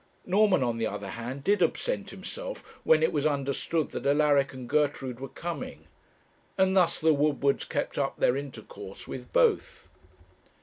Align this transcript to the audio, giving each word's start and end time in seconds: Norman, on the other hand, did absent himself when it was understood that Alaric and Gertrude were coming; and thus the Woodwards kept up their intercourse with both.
Norman, 0.25 0.63
on 0.63 0.79
the 0.79 0.87
other 0.87 1.09
hand, 1.09 1.43
did 1.43 1.61
absent 1.61 2.09
himself 2.09 2.79
when 2.83 3.03
it 3.03 3.13
was 3.13 3.23
understood 3.27 3.89
that 3.89 4.07
Alaric 4.07 4.51
and 4.51 4.67
Gertrude 4.67 5.19
were 5.19 5.29
coming; 5.29 5.85
and 6.57 6.75
thus 6.75 6.97
the 6.99 7.13
Woodwards 7.13 7.65
kept 7.65 7.99
up 7.99 8.17
their 8.17 8.35
intercourse 8.35 9.07
with 9.07 9.31
both. 9.31 9.89